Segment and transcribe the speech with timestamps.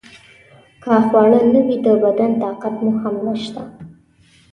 [0.81, 3.61] که خواړه نه وي د بدن طاقت مو هم نشته.